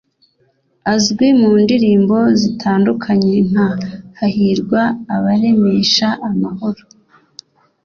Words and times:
Azwi 0.93 1.27
mu 1.41 1.51
ndirimbo 1.63 2.17
zitandukanye 2.41 3.33
nka 3.49 3.69
’Hahirwa 4.17 4.81
abaremesha 5.15 6.07
amahoro’ 6.29 6.83